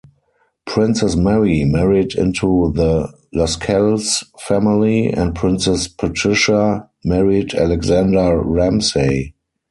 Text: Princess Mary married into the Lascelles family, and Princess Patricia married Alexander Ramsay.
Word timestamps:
Princess 0.65 1.15
Mary 1.15 1.63
married 1.63 2.15
into 2.15 2.73
the 2.73 3.13
Lascelles 3.35 4.23
family, 4.39 5.05
and 5.05 5.35
Princess 5.35 5.87
Patricia 5.87 6.89
married 7.05 7.53
Alexander 7.53 8.41
Ramsay. 8.43 9.35